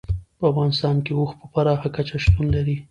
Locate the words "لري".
2.55-2.75